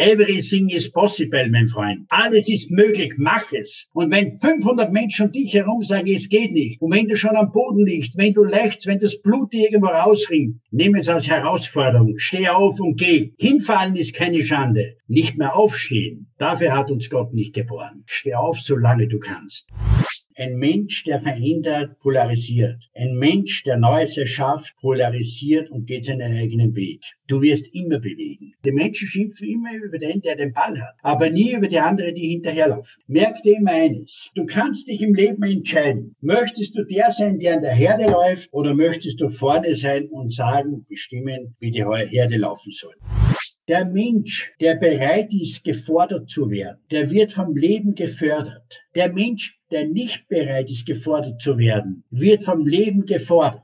Everything 0.00 0.70
is 0.70 0.90
possible, 0.90 1.46
mein 1.50 1.68
Freund. 1.68 2.06
Alles 2.08 2.48
ist 2.48 2.70
möglich, 2.70 3.12
mach 3.18 3.52
es. 3.52 3.86
Und 3.92 4.10
wenn 4.10 4.40
500 4.40 4.90
Menschen 4.90 5.26
um 5.26 5.32
dich 5.32 5.52
herum 5.52 5.82
sagen, 5.82 6.06
es 6.10 6.30
geht 6.30 6.52
nicht, 6.52 6.80
und 6.80 6.90
wenn 6.94 7.06
du 7.06 7.16
schon 7.16 7.36
am 7.36 7.52
Boden 7.52 7.84
liegst, 7.84 8.16
wenn 8.16 8.32
du 8.32 8.42
lächst, 8.42 8.86
wenn 8.86 8.98
das 8.98 9.20
Blut 9.20 9.52
dir 9.52 9.64
irgendwo 9.64 9.88
rausringt, 9.88 10.56
nimm 10.70 10.94
es 10.94 11.10
als 11.10 11.28
Herausforderung, 11.28 12.14
steh 12.16 12.48
auf 12.48 12.80
und 12.80 12.98
geh. 12.98 13.34
Hinfallen 13.36 13.94
ist 13.94 14.14
keine 14.14 14.42
Schande. 14.42 14.96
Nicht 15.06 15.36
mehr 15.36 15.54
aufstehen. 15.54 16.32
Dafür 16.38 16.74
hat 16.74 16.90
uns 16.90 17.10
Gott 17.10 17.34
nicht 17.34 17.52
geboren. 17.52 18.04
Steh 18.06 18.32
auf, 18.32 18.58
solange 18.58 19.06
du 19.06 19.18
kannst. 19.18 19.66
Ein 20.40 20.56
Mensch, 20.56 21.04
der 21.04 21.20
verändert, 21.20 21.98
polarisiert. 21.98 22.88
Ein 22.94 23.16
Mensch, 23.16 23.62
der 23.64 23.76
Neues 23.76 24.16
erschafft, 24.16 24.74
polarisiert 24.80 25.70
und 25.70 25.86
geht 25.86 26.06
seinen 26.06 26.32
eigenen 26.32 26.74
Weg. 26.74 27.02
Du 27.28 27.42
wirst 27.42 27.66
immer 27.74 27.98
bewegen. 27.98 28.54
Die 28.64 28.72
Menschen 28.72 29.06
schimpfen 29.06 29.46
immer 29.46 29.74
über 29.74 29.98
den, 29.98 30.22
der 30.22 30.36
den 30.36 30.54
Ball 30.54 30.80
hat, 30.80 30.94
aber 31.02 31.28
nie 31.28 31.52
über 31.52 31.68
die 31.68 31.78
anderen, 31.78 32.14
die 32.14 32.28
hinterherlaufen. 32.28 33.02
Merk 33.06 33.42
dir 33.42 33.58
immer 33.58 33.72
eines. 33.72 34.30
Du 34.34 34.46
kannst 34.46 34.88
dich 34.88 35.02
im 35.02 35.12
Leben 35.12 35.42
entscheiden. 35.42 36.16
Möchtest 36.22 36.74
du 36.74 36.84
der 36.84 37.10
sein, 37.10 37.38
der 37.38 37.56
an 37.56 37.62
der 37.62 37.74
Herde 37.74 38.06
läuft, 38.06 38.48
oder 38.50 38.72
möchtest 38.72 39.20
du 39.20 39.28
vorne 39.28 39.74
sein 39.74 40.08
und 40.08 40.32
sagen, 40.32 40.86
bestimmen, 40.88 41.54
wie 41.58 41.70
die 41.70 41.84
Herde 41.84 42.38
laufen 42.38 42.72
soll? 42.72 42.94
Der 43.70 43.84
Mensch, 43.84 44.52
der 44.60 44.74
bereit 44.74 45.32
ist, 45.32 45.62
gefordert 45.62 46.28
zu 46.28 46.50
werden, 46.50 46.80
der 46.90 47.08
wird 47.08 47.30
vom 47.30 47.56
Leben 47.56 47.94
gefördert. 47.94 48.82
Der 48.96 49.12
Mensch, 49.12 49.60
der 49.70 49.86
nicht 49.86 50.26
bereit 50.26 50.68
ist, 50.68 50.86
gefordert 50.86 51.40
zu 51.40 51.56
werden, 51.56 52.02
wird 52.10 52.42
vom 52.42 52.66
Leben 52.66 53.06
gefordert. 53.06 53.62